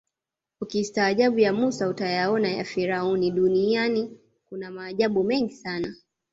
[0.61, 5.95] ukistaajabu ya Musa utayaona ya Firauni duniani kuna maajabu mengi sana